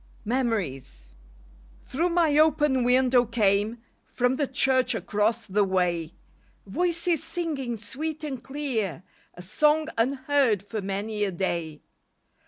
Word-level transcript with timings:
MEMORIES 0.25 1.11
Thru 1.83 2.09
my 2.09 2.35
open 2.35 2.83
window 2.83 3.23
came 3.23 3.83
From 4.07 4.35
the 4.37 4.47
church 4.47 4.95
across 4.95 5.45
the 5.45 5.63
way, 5.63 6.15
Voices 6.65 7.23
singing 7.23 7.77
sweet 7.77 8.23
and 8.23 8.43
clear 8.43 9.03
A 9.35 9.43
song 9.43 9.89
unheard 9.99 10.63
for 10.63 10.81
many 10.81 11.23
a 11.23 11.31
day. 11.31 11.83